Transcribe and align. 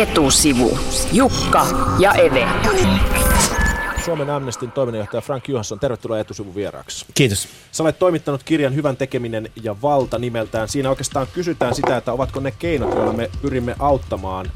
Etusivu. 0.00 0.78
Jukka 1.12 1.66
ja 1.98 2.12
Eve. 2.12 2.48
Suomen 4.04 4.30
Amnestin 4.30 4.72
toiminnanjohtaja 4.72 5.20
Frank 5.20 5.48
Johansson, 5.48 5.80
tervetuloa 5.80 6.18
etusivun 6.18 6.54
vieraaksi. 6.54 7.06
Kiitos. 7.14 7.48
Sä 7.72 7.82
olet 7.82 7.98
toimittanut 7.98 8.42
kirjan 8.42 8.74
Hyvän 8.74 8.96
tekeminen 8.96 9.50
ja 9.62 9.82
valta 9.82 10.18
nimeltään. 10.18 10.68
Siinä 10.68 10.90
oikeastaan 10.90 11.26
kysytään 11.34 11.74
sitä, 11.74 11.96
että 11.96 12.12
ovatko 12.12 12.40
ne 12.40 12.50
keinot, 12.50 12.94
joilla 12.94 13.12
me 13.12 13.30
pyrimme 13.42 13.76
auttamaan 13.78 14.50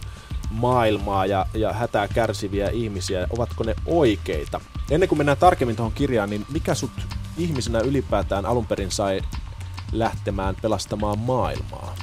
maailmaa 0.51 1.27
ja, 1.27 1.47
ja 1.55 1.73
hätää 1.73 2.09
kärsiviä 2.09 2.71
ihmisiä, 2.71 3.27
ovatko 3.31 3.65
ne 3.65 3.75
oikeita? 3.87 4.61
Ennen 4.91 5.09
kuin 5.09 5.19
mennään 5.19 5.39
tarkemmin 5.39 5.77
tuohon 5.77 5.93
kirjaan, 5.93 6.31
niin 6.31 6.47
mikä 6.53 6.75
sut 6.75 6.91
ihmisenä 7.39 7.81
ylipäätään 7.81 8.47
alun 8.47 8.67
perin 8.67 8.91
sai 8.91 9.21
lähtemään 9.93 10.57
pelastamaan 10.63 11.19
maailmaa? 11.19 11.95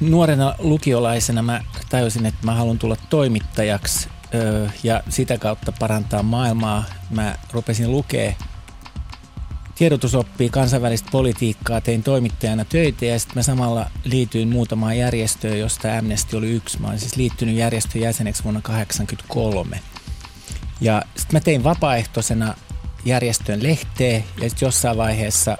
Nuorena 0.00 0.54
lukiolaisena 0.58 1.42
mä 1.42 1.60
tajusin, 1.88 2.26
että 2.26 2.46
mä 2.46 2.54
haluan 2.54 2.78
tulla 2.78 2.96
toimittajaksi 3.10 4.08
ja 4.82 5.02
sitä 5.08 5.38
kautta 5.38 5.72
parantaa 5.72 6.22
maailmaa. 6.22 6.84
Mä 7.10 7.34
rupesin 7.52 7.92
lukea 7.92 8.32
tiedotusoppia, 9.74 10.50
kansainvälistä 10.50 11.08
politiikkaa, 11.12 11.80
tein 11.80 12.02
toimittajana 12.02 12.64
töitä 12.64 13.04
ja 13.04 13.18
sitten 13.18 13.38
mä 13.38 13.42
samalla 13.42 13.90
liityin 14.04 14.48
muutamaan 14.48 14.98
järjestöön, 14.98 15.58
josta 15.58 15.98
Amnesty 15.98 16.36
oli 16.36 16.50
yksi. 16.50 16.80
Mä 16.80 16.88
olin 16.88 16.98
siis 16.98 17.16
liittynyt 17.16 17.54
järjestön 17.54 18.02
jäseneksi 18.02 18.44
vuonna 18.44 18.60
1983. 18.60 19.80
Ja 20.80 21.02
sitten 21.16 21.36
mä 21.36 21.40
tein 21.40 21.64
vapaaehtoisena 21.64 22.54
järjestön 23.04 23.62
lehteen 23.62 24.24
ja 24.42 24.50
sitten 24.50 24.66
jossain 24.66 24.96
vaiheessa 24.96 25.58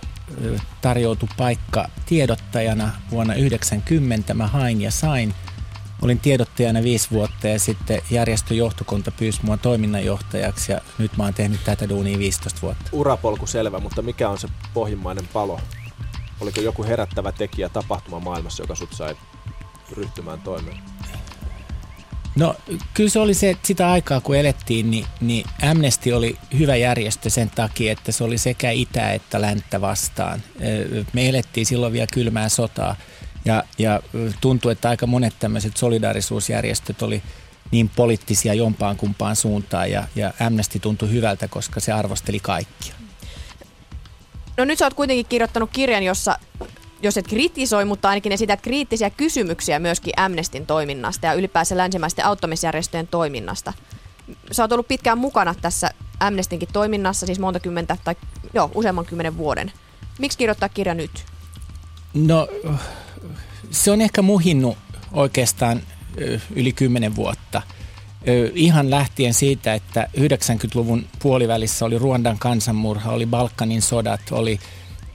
tarjoutui 0.80 1.28
paikka 1.36 1.88
tiedottajana 2.06 2.84
vuonna 3.10 3.34
1990. 3.34 4.34
Mä 4.34 4.46
hain 4.46 4.80
ja 4.80 4.90
sain. 4.90 5.34
Olin 6.02 6.18
tiedottajana 6.18 6.82
viisi 6.82 7.10
vuotta 7.10 7.48
ja 7.48 7.58
sitten 7.58 8.02
järjestön 8.10 8.56
johtokunta 8.56 9.10
pyysi 9.10 9.40
mua 9.42 9.56
toiminnanjohtajaksi 9.56 10.72
ja 10.72 10.80
nyt 10.98 11.16
mä 11.16 11.24
oon 11.24 11.34
tehnyt 11.34 11.64
tätä 11.64 11.88
duunia 11.88 12.18
15 12.18 12.60
vuotta. 12.62 12.90
Urapolku 12.92 13.46
selvä, 13.46 13.78
mutta 13.78 14.02
mikä 14.02 14.28
on 14.28 14.38
se 14.38 14.48
pohjimmainen 14.74 15.28
palo? 15.32 15.60
Oliko 16.40 16.60
joku 16.60 16.84
herättävä 16.84 17.32
tekijä 17.32 17.68
tapahtuma 17.68 18.20
maailmassa, 18.20 18.62
joka 18.62 18.74
sut 18.74 18.92
sai 18.92 19.16
ryhtymään 19.96 20.40
toimeen? 20.40 20.78
No 22.38 22.54
kyllä 22.94 23.10
se 23.10 23.18
oli 23.18 23.34
se, 23.34 23.50
että 23.50 23.66
sitä 23.66 23.90
aikaa 23.90 24.20
kun 24.20 24.36
elettiin, 24.36 24.90
niin, 24.90 25.06
niin 25.20 25.46
Amnesty 25.70 26.12
oli 26.12 26.36
hyvä 26.58 26.76
järjestö 26.76 27.30
sen 27.30 27.50
takia, 27.54 27.92
että 27.92 28.12
se 28.12 28.24
oli 28.24 28.38
sekä 28.38 28.70
itä 28.70 29.12
että 29.12 29.40
länttä 29.40 29.80
vastaan. 29.80 30.42
Me 31.12 31.28
elettiin 31.28 31.66
silloin 31.66 31.92
vielä 31.92 32.06
kylmää 32.12 32.48
sotaa 32.48 32.96
ja, 33.44 33.64
ja 33.78 34.02
tuntui, 34.40 34.72
että 34.72 34.88
aika 34.88 35.06
monet 35.06 35.34
tämmöiset 35.38 35.76
solidaarisuusjärjestöt 35.76 37.02
oli 37.02 37.22
niin 37.70 37.88
poliittisia 37.88 38.54
jompaan 38.54 38.96
kumpaan 38.96 39.36
suuntaan 39.36 39.90
ja, 39.90 40.04
ja 40.16 40.32
Amnesty 40.40 40.78
tuntui 40.78 41.10
hyvältä, 41.10 41.48
koska 41.48 41.80
se 41.80 41.92
arvosteli 41.92 42.40
kaikkia. 42.40 42.94
No 44.56 44.64
nyt 44.64 44.78
sä 44.78 44.86
oot 44.86 44.94
kuitenkin 44.94 45.26
kirjoittanut 45.26 45.70
kirjan, 45.72 46.02
jossa 46.02 46.38
jos 47.02 47.16
et 47.16 47.28
kritisoi, 47.28 47.84
mutta 47.84 48.08
ainakin 48.08 48.32
esität 48.32 48.60
kriittisiä 48.60 49.10
kysymyksiä 49.10 49.78
myöskin 49.78 50.12
Amnestin 50.16 50.66
toiminnasta 50.66 51.26
ja 51.26 51.32
ylipäänsä 51.32 51.76
länsimäisten 51.76 52.24
auttamisjärjestöjen 52.24 53.06
toiminnasta. 53.06 53.72
Sä 54.52 54.62
oot 54.62 54.72
ollut 54.72 54.88
pitkään 54.88 55.18
mukana 55.18 55.54
tässä 55.62 55.90
Amnestinkin 56.20 56.68
toiminnassa, 56.72 57.26
siis 57.26 57.38
monta 57.38 57.60
kymmentä 57.60 57.96
tai 58.04 58.14
joo, 58.54 58.70
useamman 58.74 59.06
kymmenen 59.06 59.36
vuoden. 59.36 59.72
Miksi 60.18 60.38
kirjoittaa 60.38 60.68
kirja 60.68 60.94
nyt? 60.94 61.24
No, 62.14 62.48
se 63.70 63.90
on 63.90 64.00
ehkä 64.00 64.22
muhinnut 64.22 64.78
oikeastaan 65.12 65.82
yli 66.54 66.72
kymmenen 66.72 67.16
vuotta. 67.16 67.62
Ihan 68.54 68.90
lähtien 68.90 69.34
siitä, 69.34 69.74
että 69.74 70.08
90-luvun 70.16 71.06
puolivälissä 71.18 71.84
oli 71.84 71.98
Ruandan 71.98 72.38
kansanmurha, 72.38 73.12
oli 73.12 73.26
Balkanin 73.26 73.82
sodat, 73.82 74.20
oli 74.30 74.60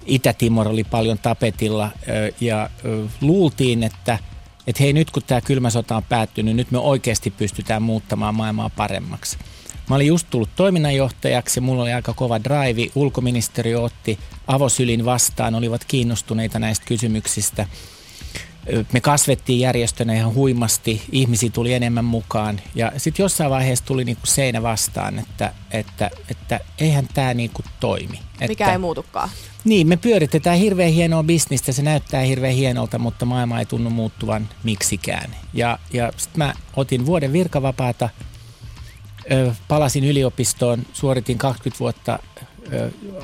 Itä-Timor 0.05 0.67
oli 0.67 0.83
paljon 0.83 1.17
tapetilla 1.17 1.91
ja 2.41 2.69
luultiin, 3.21 3.83
että, 3.83 4.19
että 4.67 4.83
hei 4.83 4.93
nyt 4.93 5.11
kun 5.11 5.23
tämä 5.27 5.41
kylmä 5.41 5.69
sota 5.69 5.95
on 5.95 6.03
päättynyt, 6.03 6.55
nyt 6.55 6.71
me 6.71 6.77
oikeasti 6.77 7.31
pystytään 7.31 7.81
muuttamaan 7.81 8.35
maailmaa 8.35 8.69
paremmaksi. 8.69 9.37
Mä 9.89 9.95
olin 9.95 10.07
just 10.07 10.27
tullut 10.29 10.49
toiminnanjohtajaksi 10.55 11.57
ja 11.57 11.61
mulla 11.61 11.83
oli 11.83 11.93
aika 11.93 12.13
kova 12.13 12.43
drive. 12.43 12.91
Ulkoministeriö 12.95 13.81
otti 13.81 14.19
avosylin 14.47 15.05
vastaan, 15.05 15.55
olivat 15.55 15.85
kiinnostuneita 15.85 16.59
näistä 16.59 16.85
kysymyksistä. 16.85 17.67
Me 18.93 19.01
kasvettiin 19.01 19.59
järjestönä 19.59 20.13
ihan 20.13 20.33
huimasti, 20.33 21.01
ihmisiä 21.11 21.49
tuli 21.49 21.73
enemmän 21.73 22.05
mukaan 22.05 22.61
ja 22.75 22.91
sitten 22.97 23.23
jossain 23.23 23.49
vaiheessa 23.49 23.85
tuli 23.85 24.05
niinku 24.05 24.25
seinä 24.25 24.61
vastaan, 24.61 25.19
että, 25.19 25.53
että, 25.71 26.09
että 26.29 26.59
eihän 26.79 27.07
tämä 27.13 27.33
niinku 27.33 27.63
toimi. 27.79 28.19
Mikä 28.39 28.63
että, 28.63 28.71
ei 28.71 28.77
muutukaan. 28.77 29.29
Niin, 29.63 29.87
me 29.87 29.97
pyöritetään 29.97 30.57
hirveän 30.57 30.91
hienoa 30.91 31.23
bisnistä, 31.23 31.71
se 31.71 31.81
näyttää 31.81 32.21
hirveän 32.21 32.55
hienolta, 32.55 32.99
mutta 32.99 33.25
maailma 33.25 33.59
ei 33.59 33.65
tunnu 33.65 33.89
muuttuvan 33.89 34.49
miksikään. 34.63 35.35
Ja, 35.53 35.79
ja 35.93 36.11
sitten 36.17 36.37
mä 36.37 36.53
otin 36.75 37.05
vuoden 37.05 37.33
virkavapaata, 37.33 38.09
ö, 39.31 39.53
palasin 39.67 40.03
yliopistoon, 40.03 40.85
suoritin 40.93 41.37
20 41.37 41.79
vuotta 41.79 42.19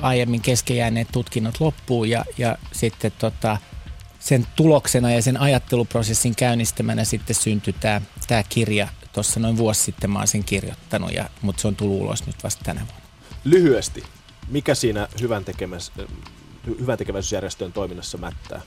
aiemmin 0.02 0.40
kesken 0.40 1.06
tutkinnot 1.12 1.60
loppuun 1.60 2.10
ja, 2.10 2.24
ja 2.38 2.58
sitten 2.72 3.12
tota, 3.18 3.58
sen 4.20 4.46
tuloksena 4.56 5.12
ja 5.12 5.22
sen 5.22 5.40
ajatteluprosessin 5.40 6.36
käynnistämänä 6.36 7.04
sitten 7.04 7.36
syntyi 7.36 7.74
tämä 8.26 8.42
kirja. 8.48 8.88
Tuossa 9.12 9.40
noin 9.40 9.56
vuosi 9.56 9.82
sitten 9.82 10.10
mä 10.10 10.18
oon 10.18 10.28
sen 10.28 10.44
kirjoittanut, 10.44 11.12
ja, 11.12 11.30
mutta 11.42 11.62
se 11.62 11.68
on 11.68 11.76
tullut 11.76 12.00
ulos 12.02 12.26
nyt 12.26 12.44
vasta 12.44 12.64
tänä 12.64 12.80
vuonna. 12.80 13.04
Lyhyesti, 13.44 14.02
mikä 14.48 14.74
siinä 14.74 15.08
hyvän, 15.20 15.44
tekemäs, 15.44 15.92
hyvän 16.80 16.98
tekeväisyysjärjestöjen 16.98 17.72
toiminnassa 17.72 18.18
mättää? 18.18 18.60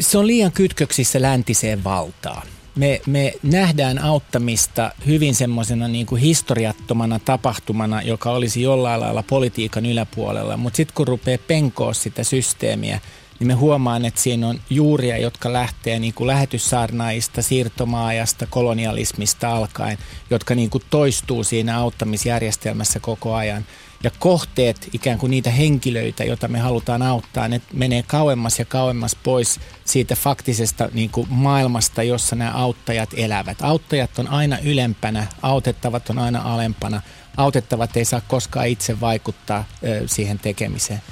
Se 0.00 0.18
on 0.18 0.26
liian 0.26 0.52
kytköksissä 0.52 1.22
läntiseen 1.22 1.84
valtaan. 1.84 2.46
Me, 2.76 3.00
me 3.06 3.32
nähdään 3.42 3.98
auttamista 3.98 4.90
hyvin 5.06 5.34
semmoisena 5.34 5.88
niin 5.88 6.06
kuin 6.06 6.20
historiattomana 6.20 7.18
tapahtumana, 7.18 8.02
joka 8.02 8.30
olisi 8.30 8.62
jollain 8.62 9.00
lailla 9.00 9.22
politiikan 9.22 9.86
yläpuolella, 9.86 10.56
mutta 10.56 10.76
sitten 10.76 10.94
kun 10.94 11.08
rupeaa 11.08 11.38
penkoa 11.46 11.92
sitä 11.92 12.24
systeemiä, 12.24 13.00
niin 13.44 13.56
me 13.56 13.60
huomaan, 13.60 14.04
että 14.04 14.20
siinä 14.20 14.48
on 14.48 14.60
juuria, 14.70 15.18
jotka 15.18 15.52
lähtee 15.52 15.98
niin 15.98 16.14
kuin 16.14 16.26
lähetyssaarnaista, 16.26 17.42
siirtomaajasta, 17.42 18.46
kolonialismista 18.46 19.56
alkaen, 19.56 19.98
jotka 20.30 20.54
niin 20.54 20.70
kuin 20.70 20.84
toistuu 20.90 21.44
siinä 21.44 21.78
auttamisjärjestelmässä 21.78 23.00
koko 23.00 23.34
ajan. 23.34 23.66
Ja 24.02 24.10
kohteet, 24.18 24.88
ikään 24.92 25.18
kuin 25.18 25.30
niitä 25.30 25.50
henkilöitä, 25.50 26.24
joita 26.24 26.48
me 26.48 26.58
halutaan 26.58 27.02
auttaa, 27.02 27.48
ne 27.48 27.60
menee 27.72 28.02
kauemmas 28.02 28.58
ja 28.58 28.64
kauemmas 28.64 29.16
pois 29.22 29.60
siitä 29.84 30.14
faktisesta 30.14 30.88
niin 30.92 31.10
kuin 31.10 31.26
maailmasta, 31.30 32.02
jossa 32.02 32.36
nämä 32.36 32.50
auttajat 32.50 33.10
elävät. 33.16 33.62
Auttajat 33.62 34.18
on 34.18 34.28
aina 34.28 34.58
ylempänä, 34.58 35.26
autettavat 35.42 36.10
on 36.10 36.18
aina 36.18 36.54
alempana. 36.54 37.02
Autettavat 37.36 37.96
ei 37.96 38.04
saa 38.04 38.20
koskaan 38.28 38.68
itse 38.68 39.00
vaikuttaa 39.00 39.64
ö, 39.84 40.02
siihen 40.06 40.38
tekemiseen 40.38 41.02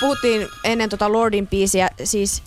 puhuttiin 0.00 0.48
ennen 0.64 0.90
tota 0.90 1.12
Lordin 1.12 1.46
biisiä 1.46 1.90
siis 2.04 2.42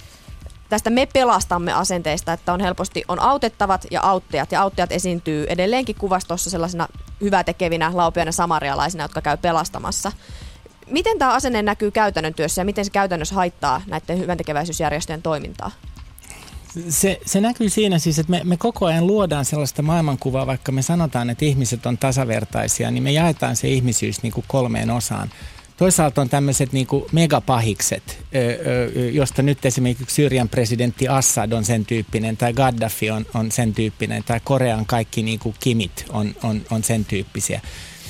tästä 0.70 0.90
me 0.90 1.08
pelastamme 1.14 1.74
asenteista, 1.74 2.34
että 2.34 2.54
on 2.54 2.60
helposti 2.60 3.04
on 3.08 3.20
autettavat 3.20 3.86
ja 3.92 4.02
auttajat. 4.02 4.52
Ja 4.52 4.62
auttajat 4.62 4.92
esiintyy 4.92 5.46
edelleenkin 5.50 5.96
kuvastossa 5.96 6.50
sellaisina 6.50 6.88
hyvätekevinä, 7.22 7.92
laupiaina 7.94 8.32
samarialaisina, 8.32 9.04
jotka 9.04 9.22
käy 9.22 9.38
pelastamassa. 9.38 10.12
Miten 10.88 11.20
tämä 11.20 11.34
asenne 11.34 11.62
näkyy 11.62 11.92
käytännön 11.92 12.34
työssä 12.34 12.62
ja 12.62 12.66
miten 12.66 12.86
se 12.86 12.92
käytännössä 12.92 13.36
haittaa 13.36 13.82
näiden 13.88 14.20
hyväntekeväisyysjärjestöjen 14.20 15.22
toimintaa? 15.22 15.72
Se, 16.90 17.20
se 17.26 17.42
näkyy 17.42 17.70
siinä 17.70 18.00
siis, 18.00 18.20
että 18.20 18.32
me, 18.32 18.42
me 18.44 18.58
koko 18.58 18.86
ajan 18.86 19.08
luodaan 19.08 19.46
sellaista 19.46 19.82
maailmankuvaa, 19.82 20.48
vaikka 20.48 20.72
me 20.72 20.82
sanotaan, 20.82 21.30
että 21.30 21.46
ihmiset 21.46 21.86
on 21.86 21.98
tasavertaisia, 21.98 22.92
niin 22.92 23.04
me 23.04 23.12
jaetaan 23.12 23.56
se 23.56 23.68
ihmisyys 23.68 24.24
niin 24.24 24.34
kuin 24.34 24.46
kolmeen 24.48 24.92
osaan. 24.92 25.30
Toisaalta 25.78 26.22
on 26.22 26.30
tämmöiset 26.30 26.74
niin 26.74 26.88
megapahikset, 27.12 28.26
josta 29.12 29.42
nyt 29.42 29.66
esimerkiksi 29.66 30.16
Syyrian 30.16 30.50
presidentti 30.50 31.08
Assad 31.08 31.52
on 31.52 31.66
sen 31.66 31.86
tyyppinen, 31.86 32.38
tai 32.38 32.54
Gaddafi 32.54 33.12
on, 33.12 33.26
on 33.34 33.52
sen 33.52 33.74
tyyppinen, 33.74 34.24
tai 34.24 34.40
Korean 34.44 34.86
kaikki 34.86 35.24
niin 35.24 35.40
kuin 35.40 35.56
kimit 35.60 36.06
on, 36.10 36.36
on, 36.44 36.62
on 36.72 36.84
sen 36.84 37.06
tyyppisiä. 37.06 37.62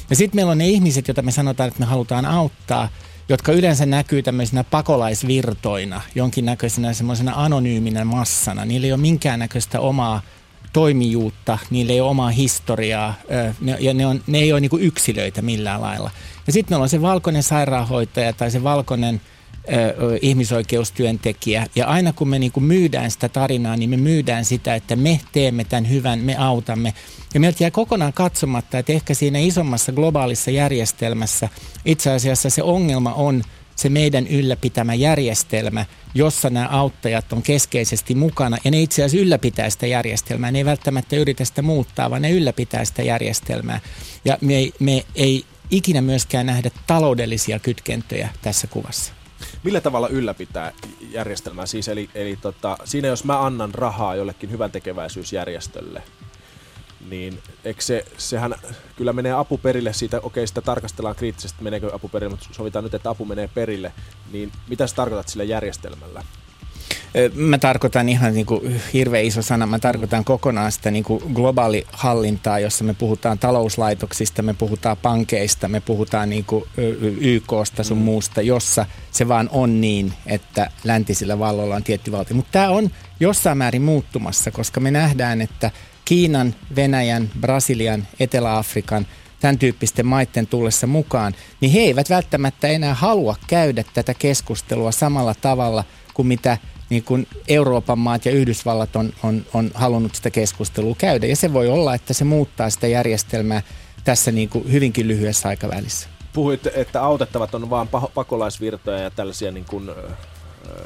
Ja 0.09 0.15
sitten 0.15 0.37
meillä 0.37 0.51
on 0.51 0.57
ne 0.57 0.67
ihmiset, 0.67 1.07
joita 1.07 1.21
me 1.21 1.31
sanotaan, 1.31 1.67
että 1.67 1.79
me 1.79 1.85
halutaan 1.85 2.25
auttaa, 2.25 2.89
jotka 3.29 3.51
yleensä 3.51 3.85
näkyy 3.85 4.23
tämmöisinä 4.23 4.63
pakolaisvirtoina, 4.63 6.01
jonkinnäköisenä 6.15 6.93
semmoisena 6.93 7.33
anonyyminä 7.35 8.05
massana. 8.05 8.65
Niillä 8.65 8.85
ei 8.87 8.93
ole 8.93 9.01
minkäännäköistä 9.01 9.79
omaa 9.79 10.21
toimijuutta, 10.73 11.57
niillä 11.69 11.93
ei 11.93 12.01
ole 12.01 12.09
omaa 12.09 12.29
historiaa 12.29 13.13
ne, 13.61 13.77
ja 13.79 13.93
ne, 13.93 14.05
on, 14.05 14.21
ne 14.27 14.39
ei 14.39 14.53
ole 14.53 14.59
niin 14.59 14.71
yksilöitä 14.79 15.41
millään 15.41 15.81
lailla. 15.81 16.11
Ja 16.47 16.53
sitten 16.53 16.73
meillä 16.73 16.83
on 16.83 16.89
se 16.89 17.01
valkoinen 17.01 17.43
sairaanhoitaja 17.43 18.33
tai 18.33 18.51
se 18.51 18.63
valkoinen 18.63 19.21
ihmisoikeustyöntekijä. 20.21 21.67
Ja 21.75 21.87
aina 21.87 22.13
kun 22.13 22.27
me 22.27 22.39
niin 22.39 22.51
kuin 22.51 22.63
myydään 22.63 23.11
sitä 23.11 23.29
tarinaa, 23.29 23.77
niin 23.77 23.89
me 23.89 23.97
myydään 23.97 24.45
sitä, 24.45 24.75
että 24.75 24.95
me 24.95 25.19
teemme 25.31 25.63
tämän 25.63 25.89
hyvän, 25.89 26.19
me 26.19 26.35
autamme. 26.35 26.93
Ja 27.33 27.39
meiltä 27.39 27.63
jää 27.63 27.71
kokonaan 27.71 28.13
katsomatta, 28.13 28.77
että 28.77 28.93
ehkä 28.93 29.13
siinä 29.13 29.39
isommassa 29.39 29.91
globaalissa 29.91 30.51
järjestelmässä 30.51 31.49
itse 31.85 32.11
asiassa 32.11 32.49
se 32.49 32.63
ongelma 32.63 33.13
on 33.13 33.43
se 33.75 33.89
meidän 33.89 34.27
ylläpitämä 34.27 34.93
järjestelmä, 34.93 35.85
jossa 36.13 36.49
nämä 36.49 36.67
auttajat 36.67 37.33
on 37.33 37.41
keskeisesti 37.41 38.15
mukana. 38.15 38.57
Ja 38.63 38.71
ne 38.71 38.81
itse 38.81 39.03
asiassa 39.03 39.25
ylläpitää 39.25 39.69
sitä 39.69 39.87
järjestelmää. 39.87 40.51
Ne 40.51 40.57
ei 40.57 40.65
välttämättä 40.65 41.15
yritä 41.15 41.45
sitä 41.45 41.61
muuttaa, 41.61 42.09
vaan 42.09 42.21
ne 42.21 42.31
ylläpitää 42.31 42.85
sitä 42.85 43.03
järjestelmää. 43.03 43.79
Ja 44.25 44.37
me 44.41 44.55
ei, 44.55 44.73
me 44.79 45.05
ei 45.15 45.45
ikinä 45.71 46.01
myöskään 46.01 46.45
nähdä 46.45 46.71
taloudellisia 46.87 47.59
kytkentöjä 47.59 48.29
tässä 48.41 48.67
kuvassa. 48.67 49.13
Millä 49.63 49.81
tavalla 49.81 50.07
ylläpitää 50.07 50.71
järjestelmää? 51.11 51.65
Siis 51.65 51.87
eli, 51.87 52.09
eli 52.15 52.37
tota, 52.41 52.77
siinä 52.83 53.07
jos 53.07 53.23
mä 53.23 53.45
annan 53.45 53.73
rahaa 53.73 54.15
jollekin 54.15 54.51
hyvän 54.51 54.71
tekeväisyysjärjestölle, 54.71 56.03
niin 57.09 57.39
eikö 57.65 57.81
se, 57.81 58.05
sehän 58.17 58.55
kyllä 58.95 59.13
menee 59.13 59.31
apu 59.31 59.57
perille 59.57 59.93
siitä, 59.93 60.19
okei 60.19 60.47
sitä 60.47 60.61
tarkastellaan 60.61 61.15
kriittisesti, 61.15 61.63
meneekö 61.63 61.95
apu 61.95 62.09
perille, 62.09 62.29
mutta 62.29 62.47
sovitaan 62.51 62.83
nyt, 62.83 62.93
että 62.93 63.09
apu 63.09 63.25
menee 63.25 63.49
perille, 63.53 63.93
niin 64.31 64.51
mitä 64.69 64.87
sä 64.87 64.95
tarkoitat 64.95 65.27
sillä 65.27 65.43
järjestelmällä? 65.43 66.23
Mä 67.33 67.57
tarkoitan 67.57 68.09
ihan 68.09 68.33
niin 68.33 68.45
kuin 68.45 68.81
hirveän 68.93 69.25
iso 69.25 69.41
sana, 69.41 69.65
mä 69.65 69.79
tarkoitan 69.79 70.25
kokonaan 70.25 70.71
sitä 70.71 70.91
niin 70.91 71.03
kuin 71.03 71.23
globaalihallintaa, 71.33 72.59
jossa 72.59 72.83
me 72.83 72.93
puhutaan 72.93 73.39
talouslaitoksista, 73.39 74.41
me 74.41 74.53
puhutaan 74.53 74.97
pankeista, 74.97 75.67
me 75.67 75.79
puhutaan 75.79 76.29
niin 76.29 76.45
kuin 76.45 76.65
YKsta 77.21 77.83
sun 77.83 77.97
mm. 77.97 78.03
muusta, 78.03 78.41
jossa 78.41 78.85
se 79.11 79.27
vaan 79.27 79.49
on 79.51 79.81
niin, 79.81 80.13
että 80.25 80.71
läntisillä 80.83 81.39
valloilla 81.39 81.75
on 81.75 81.83
tietty 81.83 82.11
valtio. 82.11 82.35
Mutta 82.35 82.51
tämä 82.51 82.69
on 82.69 82.89
jossain 83.23 83.57
määrin 83.57 83.81
muuttumassa, 83.81 84.51
koska 84.51 84.79
me 84.79 84.91
nähdään, 84.91 85.41
että 85.41 85.71
Kiinan, 86.05 86.55
Venäjän, 86.75 87.29
Brasilian, 87.39 88.07
Etelä-Afrikan 88.19 89.07
tämän 89.39 89.57
tyyppisten 89.57 90.05
maiden 90.05 90.47
tullessa 90.47 90.87
mukaan, 90.87 91.33
niin 91.61 91.71
he 91.71 91.79
eivät 91.79 92.09
välttämättä 92.09 92.67
enää 92.67 92.93
halua 92.93 93.35
käydä 93.47 93.83
tätä 93.93 94.13
keskustelua 94.13 94.91
samalla 94.91 95.35
tavalla 95.41 95.83
kuin 96.13 96.27
mitä– 96.27 96.57
niin 96.93 97.03
kuin 97.03 97.27
Euroopan 97.47 97.99
maat 97.99 98.25
ja 98.25 98.31
Yhdysvallat 98.31 98.95
on, 98.95 99.13
on, 99.23 99.45
on 99.53 99.71
halunnut 99.73 100.15
sitä 100.15 100.29
keskustelua 100.29 100.95
käydä. 100.97 101.27
Ja 101.27 101.35
se 101.35 101.53
voi 101.53 101.69
olla, 101.69 101.95
että 101.95 102.13
se 102.13 102.23
muuttaa 102.23 102.69
sitä 102.69 102.87
järjestelmää 102.87 103.61
tässä 104.03 104.31
niin 104.31 104.49
kuin 104.49 104.71
hyvinkin 104.71 105.07
lyhyessä 105.07 105.49
aikavälissä. 105.49 106.07
Puhuit, 106.33 106.67
että 106.73 107.03
autettavat 107.03 107.55
on 107.55 107.69
vain 107.69 107.87
pakolaisvirtoja 108.13 108.99
ja 108.99 109.11
tällaisia 109.11 109.51
niin 109.51 109.65
kuin, 109.65 109.89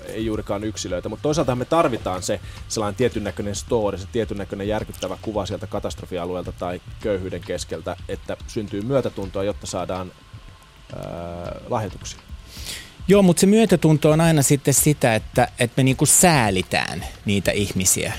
ei 0.08 0.26
juurikaan 0.26 0.64
yksilöitä, 0.64 1.10
mutta 1.10 1.24
toisaalta 1.24 1.56
me 1.56 1.66
tarvitaan 1.66 2.24
se 2.24 2.40
sellainen 2.68 2.96
tietyn 2.96 3.24
näköinen 3.24 3.56
story, 3.56 3.98
se 3.98 4.08
tietyn 4.12 4.38
näköinen 4.38 4.68
järkyttävä 4.68 5.18
kuva 5.22 5.46
sieltä 5.46 5.68
katastrofialueelta 5.68 6.52
tai 6.52 6.82
köyhyyden 7.00 7.42
keskeltä, 7.42 7.96
että 8.10 8.38
syntyy 8.48 8.82
myötätuntoa, 8.82 9.44
jotta 9.44 9.68
saadaan 9.68 10.12
ää, 10.96 11.56
lahjoituksia. 11.70 12.20
Joo, 13.10 13.22
mutta 13.22 13.40
se 13.40 13.48
myötätunto 13.48 14.12
on 14.12 14.22
aina 14.22 14.42
sitten 14.42 14.74
sitä, 14.74 15.16
että, 15.16 15.48
että 15.60 15.74
me 15.78 15.84
niinku 15.84 16.06
säälitään 16.06 17.06
niitä 17.26 17.52
ihmisiä. 17.52 18.14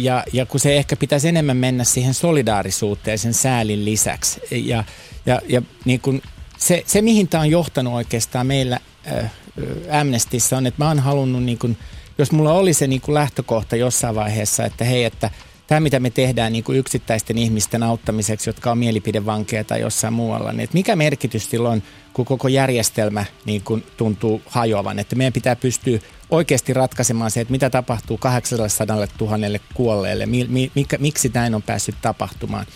Ja, 0.00 0.24
ja 0.32 0.46
kun 0.46 0.60
se 0.60 0.76
ehkä 0.76 0.96
pitäisi 0.96 1.28
enemmän 1.28 1.56
mennä 1.56 1.84
siihen 1.84 2.14
solidaarisuuteen 2.14 3.18
sen 3.18 3.34
säälin 3.34 3.84
lisäksi. 3.84 4.40
Ja, 4.50 4.84
ja, 5.26 5.40
ja 5.48 5.62
niin 5.84 6.00
kun 6.00 6.22
se, 6.58 6.82
se, 6.86 7.02
mihin 7.02 7.28
tämä 7.28 7.40
on 7.40 7.50
johtanut 7.50 7.94
oikeastaan 7.94 8.46
meillä 8.46 8.80
äh, 9.12 9.30
Amnestissa 10.00 10.56
on, 10.56 10.66
että 10.66 10.84
mä 10.84 10.88
oon 10.88 10.98
halunnut, 10.98 11.42
niin 11.42 11.58
kun, 11.58 11.76
jos 12.18 12.32
mulla 12.32 12.52
oli 12.52 12.72
se 12.72 12.86
niin 12.86 13.02
lähtökohta 13.08 13.76
jossain 13.76 14.14
vaiheessa, 14.14 14.64
että 14.64 14.84
hei, 14.84 15.04
että– 15.04 15.30
tämä, 15.70 15.80
mitä 15.80 16.00
me 16.00 16.10
tehdään 16.10 16.52
niin 16.52 16.64
kuin 16.64 16.78
yksittäisten 16.78 17.38
ihmisten 17.38 17.82
auttamiseksi, 17.82 18.48
jotka 18.48 18.70
on 18.70 18.78
mielipidevankeja 18.78 19.64
tai 19.64 19.80
jossain 19.80 20.14
muualla, 20.14 20.52
niin 20.52 20.60
että 20.60 20.74
mikä 20.74 20.96
merkitys 20.96 21.50
sillä 21.50 21.68
on, 21.68 21.82
kun 22.12 22.24
koko 22.24 22.48
järjestelmä 22.48 23.24
niin 23.44 23.62
kuin 23.62 23.84
tuntuu 23.96 24.42
hajoavan. 24.46 24.98
Että 24.98 25.16
meidän 25.16 25.32
pitää 25.32 25.56
pystyä 25.56 25.98
oikeasti 26.30 26.74
ratkaisemaan 26.74 27.30
se, 27.30 27.40
että 27.40 27.52
mitä 27.52 27.70
tapahtuu 27.70 28.18
800 28.18 28.96
000 29.20 29.58
kuolleelle, 29.74 30.26
mi, 30.26 30.46
mi, 30.48 30.72
mikä, 30.74 30.98
miksi 30.98 31.30
näin 31.34 31.54
on 31.54 31.62
päässyt 31.62 31.94
tapahtumaan. 32.02 32.66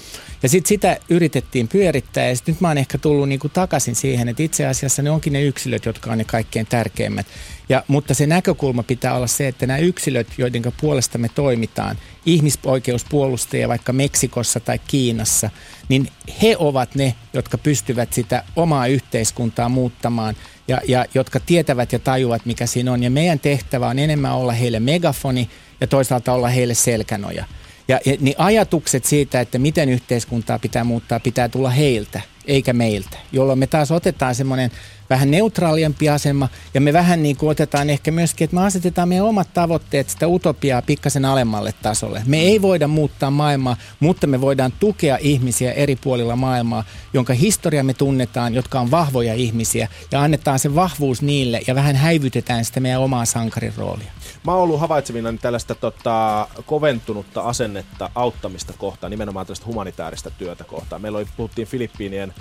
Ja 0.42 0.48
sitten 0.48 0.68
sitä 0.68 0.96
yritettiin 1.08 1.68
pyörittää 1.68 2.28
ja 2.28 2.36
sit 2.36 2.46
nyt 2.46 2.60
mä 2.60 2.68
oon 2.68 2.78
ehkä 2.78 2.98
tullut 2.98 3.28
niinku 3.28 3.48
takaisin 3.48 3.94
siihen, 3.94 4.28
että 4.28 4.42
itse 4.42 4.66
asiassa 4.66 5.02
ne 5.02 5.10
onkin 5.10 5.32
ne 5.32 5.42
yksilöt, 5.42 5.84
jotka 5.84 6.12
on 6.12 6.18
ne 6.18 6.24
kaikkein 6.24 6.66
tärkeimmät. 6.66 7.26
Ja, 7.68 7.84
mutta 7.88 8.14
se 8.14 8.26
näkökulma 8.26 8.82
pitää 8.82 9.16
olla 9.16 9.26
se, 9.26 9.48
että 9.48 9.66
nämä 9.66 9.78
yksilöt, 9.78 10.26
joiden 10.38 10.62
puolesta 10.80 11.18
me 11.18 11.28
toimitaan, 11.34 11.96
ihmisoikeuspuolustajia 12.26 13.68
vaikka 13.68 13.92
Meksikossa 13.92 14.60
tai 14.60 14.78
Kiinassa, 14.86 15.50
niin 15.88 16.08
he 16.42 16.56
ovat 16.58 16.94
ne, 16.94 17.14
jotka 17.34 17.58
pystyvät 17.58 18.12
sitä 18.12 18.44
omaa 18.56 18.86
yhteiskuntaa 18.86 19.68
muuttamaan 19.68 20.36
ja, 20.68 20.80
ja 20.88 21.04
jotka 21.14 21.40
tietävät 21.40 21.92
ja 21.92 21.98
tajuvat, 21.98 22.46
mikä 22.46 22.66
siinä 22.66 22.92
on. 22.92 23.02
Ja 23.02 23.10
meidän 23.10 23.40
tehtävä 23.40 23.88
on 23.88 23.98
enemmän 23.98 24.34
olla 24.34 24.52
heille 24.52 24.80
megafoni 24.80 25.50
ja 25.80 25.86
toisaalta 25.86 26.32
olla 26.32 26.48
heille 26.48 26.74
selkänoja. 26.74 27.44
Ja, 27.88 28.00
ja 28.06 28.16
niin 28.20 28.34
ajatukset 28.38 29.04
siitä, 29.04 29.40
että 29.40 29.58
miten 29.58 29.88
yhteiskuntaa 29.88 30.58
pitää 30.58 30.84
muuttaa, 30.84 31.20
pitää 31.20 31.48
tulla 31.48 31.70
heiltä, 31.70 32.20
eikä 32.46 32.72
meiltä, 32.72 33.18
jolloin 33.32 33.58
me 33.58 33.66
taas 33.66 33.90
otetaan 33.90 34.34
semmoinen 34.34 34.70
vähän 35.14 35.30
neutraaliempi 35.30 36.08
asema 36.08 36.48
ja 36.74 36.80
me 36.80 36.92
vähän 36.92 37.22
niin 37.22 37.36
kuin 37.36 37.50
otetaan 37.50 37.90
ehkä 37.90 38.10
myöskin, 38.10 38.44
että 38.44 38.56
me 38.56 38.66
asetetaan 38.66 39.08
meidän 39.08 39.26
omat 39.26 39.48
tavoitteet 39.54 40.10
sitä 40.10 40.28
utopiaa 40.28 40.82
pikkasen 40.82 41.24
alemmalle 41.24 41.74
tasolle. 41.82 42.22
Me 42.26 42.40
ei 42.40 42.62
voida 42.62 42.88
muuttaa 42.88 43.30
maailmaa, 43.30 43.76
mutta 44.00 44.26
me 44.26 44.40
voidaan 44.40 44.72
tukea 44.80 45.18
ihmisiä 45.20 45.72
eri 45.72 45.96
puolilla 45.96 46.36
maailmaa, 46.36 46.84
jonka 47.12 47.32
historia 47.32 47.84
me 47.84 47.94
tunnetaan, 47.94 48.54
jotka 48.54 48.80
on 48.80 48.90
vahvoja 48.90 49.34
ihmisiä 49.34 49.88
ja 50.12 50.22
annetaan 50.22 50.58
se 50.58 50.74
vahvuus 50.74 51.22
niille 51.22 51.60
ja 51.66 51.74
vähän 51.74 51.96
häivytetään 51.96 52.64
sitä 52.64 52.80
meidän 52.80 53.00
omaa 53.00 53.24
sankarin 53.24 53.72
roolia. 53.76 54.12
Mä 54.46 54.52
oon 54.52 54.62
ollut 54.62 54.80
havaitsevina 54.80 55.32
tällaista 55.32 55.74
tota, 55.74 56.48
koventunutta 56.66 57.40
asennetta 57.40 58.10
auttamista 58.14 58.72
kohtaan, 58.78 59.10
nimenomaan 59.10 59.46
tällaista 59.46 59.66
humanitaarista 59.66 60.30
työtä 60.30 60.64
kohtaan. 60.64 61.02
Meillä 61.02 61.18
oli, 61.18 61.26
puhuttiin 61.36 61.68
Filippiinien 61.68 62.34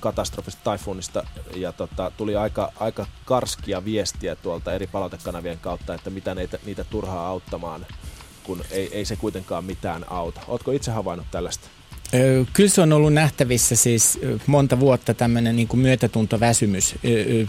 katastrofista, 0.00 0.60
taifunista, 0.64 1.26
ja 1.56 1.72
tota, 1.72 2.12
tuli 2.16 2.36
aika, 2.36 2.72
aika 2.80 3.06
karskia 3.24 3.84
viestiä 3.84 4.36
tuolta 4.36 4.72
eri 4.72 4.86
palautekanavien 4.86 5.58
kautta, 5.58 5.94
että 5.94 6.10
mitä 6.10 6.34
niitä, 6.34 6.58
niitä 6.66 6.84
turhaa 6.84 7.28
auttamaan, 7.28 7.86
kun 8.44 8.64
ei, 8.70 8.88
ei 8.92 9.04
se 9.04 9.16
kuitenkaan 9.16 9.64
mitään 9.64 10.12
auta. 10.12 10.40
Oletko 10.48 10.70
itse 10.70 10.90
havainnut 10.90 11.26
tällaista? 11.30 11.68
Kyllä 12.52 12.70
se 12.70 12.80
on 12.80 12.92
ollut 12.92 13.12
nähtävissä 13.12 13.76
siis 13.76 14.18
monta 14.46 14.80
vuotta 14.80 15.14
tämmöinen 15.14 15.56
niin 15.56 15.68
myötätuntoväsymys 15.74 16.94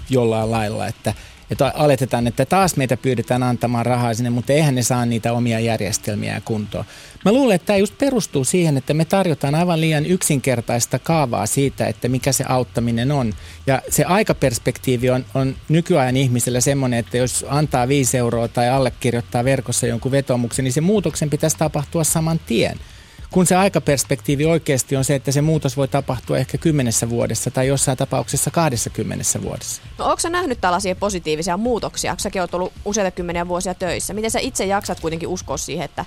jollain 0.09 0.51
lailla, 0.51 0.87
että 0.87 1.13
että 1.51 1.71
aletetaan, 1.75 2.27
että 2.27 2.45
taas 2.45 2.75
meitä 2.75 2.97
pyydetään 2.97 3.43
antamaan 3.43 3.85
rahaa 3.85 4.13
sinne, 4.13 4.29
mutta 4.29 4.53
eihän 4.53 4.75
ne 4.75 4.83
saa 4.83 5.05
niitä 5.05 5.33
omia 5.33 5.59
järjestelmiä 5.59 6.41
kuntoon. 6.45 6.85
Mä 7.25 7.31
luulen, 7.31 7.55
että 7.55 7.65
tämä 7.65 7.77
just 7.77 7.97
perustuu 7.97 8.43
siihen, 8.43 8.77
että 8.77 8.93
me 8.93 9.05
tarjotaan 9.05 9.55
aivan 9.55 9.81
liian 9.81 10.05
yksinkertaista 10.05 10.99
kaavaa 10.99 11.45
siitä, 11.45 11.87
että 11.87 12.07
mikä 12.07 12.31
se 12.31 12.43
auttaminen 12.47 13.11
on. 13.11 13.33
Ja 13.67 13.81
se 13.89 14.03
aikaperspektiivi 14.03 15.09
on, 15.09 15.25
on 15.33 15.55
nykyajan 15.69 16.17
ihmisellä 16.17 16.61
semmoinen, 16.61 16.99
että 16.99 17.17
jos 17.17 17.45
antaa 17.49 17.87
5 17.87 18.17
euroa 18.17 18.47
tai 18.47 18.69
allekirjoittaa 18.69 19.43
verkossa 19.43 19.87
jonkun 19.87 20.11
vetomuksen, 20.11 20.63
niin 20.63 20.73
se 20.73 20.81
muutoksen 20.81 21.29
pitäisi 21.29 21.57
tapahtua 21.57 22.03
saman 22.03 22.39
tien 22.45 22.79
kun 23.31 23.45
se 23.45 23.55
aikaperspektiivi 23.55 24.45
oikeasti 24.45 24.95
on 24.95 25.05
se, 25.05 25.15
että 25.15 25.31
se 25.31 25.41
muutos 25.41 25.77
voi 25.77 25.87
tapahtua 25.87 26.37
ehkä 26.37 26.57
kymmenessä 26.57 27.09
vuodessa 27.09 27.51
tai 27.51 27.67
jossain 27.67 27.97
tapauksessa 27.97 28.51
20 28.51 29.41
vuodessa. 29.41 29.81
No 29.97 30.05
onko 30.05 30.19
sä 30.19 30.29
nähnyt 30.29 30.61
tällaisia 30.61 30.95
positiivisia 30.95 31.57
muutoksia, 31.57 32.15
säkin 32.17 32.41
oot 32.41 32.53
ollut 32.53 32.73
useita 32.85 33.11
kymmeniä 33.11 33.47
vuosia 33.47 33.73
töissä? 33.73 34.13
Miten 34.13 34.31
sä 34.31 34.39
itse 34.39 34.65
jaksat 34.65 34.99
kuitenkin 34.99 35.29
uskoa 35.29 35.57
siihen, 35.57 35.85
että 35.85 36.05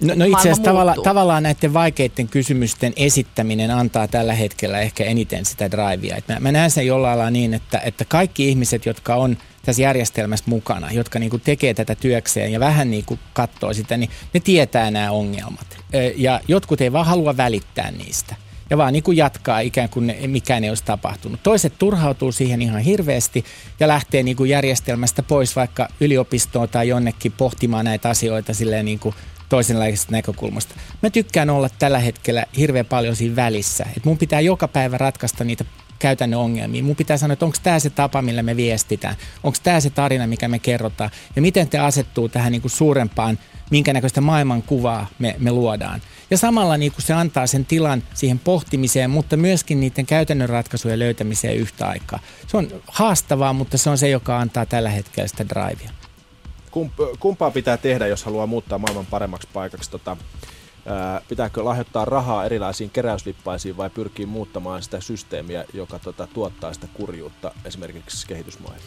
No, 0.00 0.14
no 0.16 0.24
itse 0.24 0.40
asiassa 0.40 0.62
tavalla, 0.62 0.94
tavallaan 1.02 1.42
näiden 1.42 1.74
vaikeiden 1.74 2.28
kysymysten 2.28 2.92
esittäminen 2.96 3.70
antaa 3.70 4.08
tällä 4.08 4.34
hetkellä 4.34 4.80
ehkä 4.80 5.04
eniten 5.04 5.44
sitä 5.44 5.70
drivea. 5.70 6.16
mä, 6.28 6.40
mä 6.40 6.52
näen 6.52 6.70
sen 6.70 6.86
jollain 6.86 7.18
lailla 7.18 7.30
niin, 7.30 7.54
että, 7.54 7.78
että 7.78 8.04
kaikki 8.04 8.48
ihmiset, 8.48 8.86
jotka 8.86 9.14
on 9.14 9.36
tässä 9.62 9.82
järjestelmässä 9.82 10.44
mukana, 10.48 10.92
jotka 10.92 11.18
niin 11.18 11.30
kuin 11.30 11.42
tekee 11.44 11.74
tätä 11.74 11.94
työkseen 11.94 12.52
ja 12.52 12.60
vähän 12.60 12.90
niin 12.90 13.04
kuin 13.04 13.20
katsoo 13.32 13.74
sitä, 13.74 13.96
niin 13.96 14.10
ne 14.34 14.40
tietää 14.40 14.90
nämä 14.90 15.10
ongelmat. 15.10 15.78
Ja 16.16 16.40
jotkut 16.48 16.80
ei 16.80 16.92
vaan 16.92 17.06
halua 17.06 17.36
välittää 17.36 17.90
niistä 17.90 18.36
ja 18.70 18.78
vaan 18.78 18.92
niin 18.92 19.02
kuin 19.02 19.16
jatkaa 19.16 19.60
ikään 19.60 19.88
kuin 19.88 20.06
ne, 20.06 20.18
mikään 20.26 20.64
ei 20.64 20.70
olisi 20.70 20.84
tapahtunut. 20.84 21.42
Toiset 21.42 21.72
turhautuu 21.78 22.32
siihen 22.32 22.62
ihan 22.62 22.80
hirveästi 22.80 23.44
ja 23.80 23.88
lähtee 23.88 24.22
niin 24.22 24.36
kuin 24.36 24.50
järjestelmästä 24.50 25.22
pois 25.22 25.56
vaikka 25.56 25.88
yliopistoon 26.00 26.68
tai 26.68 26.88
jonnekin 26.88 27.32
pohtimaan 27.32 27.84
näitä 27.84 28.08
asioita 28.08 28.54
silleen 28.54 28.84
niin 28.84 28.98
kuin 28.98 29.14
toisenlaisesta 29.48 30.12
näkökulmasta. 30.12 30.74
Mä 31.02 31.10
tykkään 31.10 31.50
olla 31.50 31.68
tällä 31.78 31.98
hetkellä 31.98 32.44
hirveän 32.56 32.86
paljon 32.86 33.16
siinä 33.16 33.36
välissä. 33.36 33.86
Et 33.96 34.04
mun 34.04 34.18
pitää 34.18 34.40
joka 34.40 34.68
päivä 34.68 34.98
ratkaista 34.98 35.44
niitä 35.44 35.64
käytännön 36.02 36.40
ongelmiin. 36.40 36.84
Mun 36.84 36.96
pitää 36.96 37.16
sanoa, 37.16 37.32
että 37.32 37.44
onko 37.44 37.56
tämä 37.62 37.78
se 37.78 37.90
tapa, 37.90 38.22
millä 38.22 38.42
me 38.42 38.56
viestitään, 38.56 39.16
onko 39.42 39.58
tämä 39.62 39.80
se 39.80 39.90
tarina, 39.90 40.26
mikä 40.26 40.48
me 40.48 40.58
kerrotaan, 40.58 41.10
ja 41.36 41.42
miten 41.42 41.68
te 41.68 41.78
asettuu 41.78 42.28
tähän 42.28 42.52
niin 42.52 42.62
kuin 42.62 42.70
suurempaan, 42.70 43.38
minkä 43.70 43.92
näköistä 43.92 44.20
maailmankuvaa 44.20 45.06
me, 45.18 45.36
me 45.38 45.52
luodaan. 45.52 46.02
Ja 46.30 46.38
samalla 46.38 46.76
niin 46.76 46.92
kuin 46.92 47.02
se 47.02 47.12
antaa 47.12 47.46
sen 47.46 47.64
tilan 47.64 48.02
siihen 48.14 48.38
pohtimiseen, 48.38 49.10
mutta 49.10 49.36
myöskin 49.36 49.80
niiden 49.80 50.06
käytännön 50.06 50.48
ratkaisujen 50.48 50.98
löytämiseen 50.98 51.56
yhtä 51.56 51.88
aikaa. 51.88 52.18
Se 52.46 52.56
on 52.56 52.68
haastavaa, 52.86 53.52
mutta 53.52 53.78
se 53.78 53.90
on 53.90 53.98
se, 53.98 54.08
joka 54.08 54.38
antaa 54.38 54.66
tällä 54.66 54.90
hetkellä 54.90 55.28
sitä 55.28 55.48
drivea. 55.48 55.90
Kump, 56.70 56.92
kumpaa 57.20 57.50
pitää 57.50 57.76
tehdä, 57.76 58.06
jos 58.06 58.24
haluaa 58.24 58.46
muuttaa 58.46 58.78
maailman 58.78 59.06
paremmaksi 59.06 59.48
paikaksi? 59.52 59.90
Tota, 59.90 60.16
pitääkö 61.28 61.64
lahjoittaa 61.64 62.04
rahaa 62.04 62.44
erilaisiin 62.44 62.90
keräyslippaisiin 62.90 63.76
vai 63.76 63.90
pyrkii 63.90 64.26
muuttamaan 64.26 64.82
sitä 64.82 65.00
systeemiä, 65.00 65.64
joka 65.74 65.98
tota, 65.98 66.28
tuottaa 66.34 66.72
sitä 66.72 66.86
kurjuutta 66.94 67.52
esimerkiksi 67.64 68.26
kehitysmaihin? 68.26 68.82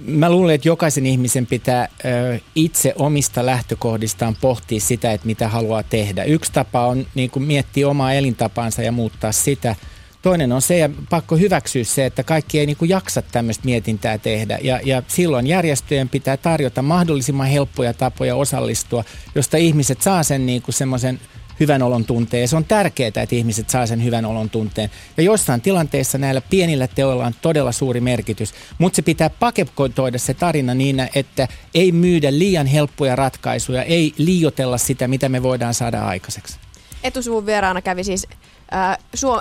Mä 0.00 0.30
luulen, 0.30 0.54
että 0.54 0.68
jokaisen 0.68 1.06
ihmisen 1.06 1.46
pitää 1.46 1.88
ö, 2.04 2.38
itse 2.54 2.94
omista 2.96 3.46
lähtökohdistaan 3.46 4.36
pohtia 4.40 4.80
sitä, 4.80 5.12
että 5.12 5.26
mitä 5.26 5.48
haluaa 5.48 5.82
tehdä. 5.82 6.24
Yksi 6.24 6.52
tapa 6.52 6.86
on 6.86 7.06
niin 7.14 7.30
miettiä 7.38 7.88
omaa 7.88 8.12
elintapaansa 8.12 8.82
ja 8.82 8.92
muuttaa 8.92 9.32
sitä– 9.32 9.76
Toinen 10.22 10.52
on 10.52 10.62
se, 10.62 10.78
ja 10.78 10.90
pakko 11.10 11.36
hyväksyä 11.36 11.84
se, 11.84 12.06
että 12.06 12.22
kaikki 12.22 12.58
ei 12.58 12.66
niin 12.66 12.76
kuin 12.76 12.88
jaksa 12.88 13.22
tämmöistä 13.22 13.64
mietintää 13.64 14.18
tehdä. 14.18 14.58
Ja, 14.62 14.80
ja 14.84 15.02
silloin 15.08 15.46
järjestöjen 15.46 16.08
pitää 16.08 16.36
tarjota 16.36 16.82
mahdollisimman 16.82 17.46
helppoja 17.46 17.94
tapoja 17.94 18.36
osallistua, 18.36 19.04
josta 19.34 19.56
ihmiset 19.56 20.02
saa 20.02 20.22
sen 20.22 20.46
niin 20.46 20.62
kuin 20.62 20.74
semmoisen 20.74 21.20
hyvän 21.60 21.82
olon 21.82 22.04
tunteen. 22.04 22.40
Ja 22.40 22.48
se 22.48 22.56
on 22.56 22.64
tärkeää, 22.64 23.08
että 23.08 23.36
ihmiset 23.36 23.70
saa 23.70 23.86
sen 23.86 24.04
hyvän 24.04 24.24
olon 24.24 24.50
tunteen. 24.50 24.90
Ja 25.16 25.22
joissain 25.22 25.60
tilanteissa 25.60 26.18
näillä 26.18 26.40
pienillä 26.40 26.86
teoilla 26.86 27.26
on 27.26 27.34
todella 27.42 27.72
suuri 27.72 28.00
merkitys. 28.00 28.54
Mutta 28.78 28.96
se 28.96 29.02
pitää 29.02 29.30
paketoida 29.30 30.18
se 30.18 30.34
tarina 30.34 30.74
niin, 30.74 31.08
että 31.14 31.48
ei 31.74 31.92
myydä 31.92 32.32
liian 32.38 32.66
helppoja 32.66 33.16
ratkaisuja, 33.16 33.82
ei 33.82 34.14
liiotella 34.16 34.78
sitä, 34.78 35.08
mitä 35.08 35.28
me 35.28 35.42
voidaan 35.42 35.74
saada 35.74 36.04
aikaiseksi. 36.04 36.56
Etusivun 37.04 37.46
vieraana 37.46 37.82
kävi 37.82 38.04
siis 38.04 38.26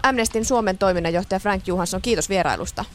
Amnestin 0.04 0.46
Suomen 0.46 0.78
toiminnanjohtaja 0.78 1.40
Frank 1.40 1.68
Johansson. 1.68 2.02
Kiitos 2.02 2.30
vierailusta. 2.30 2.86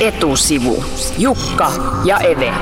Etusivu. 0.00 0.84
Jukka 1.18 1.72
ja 2.04 2.18
Eve. 2.18 2.52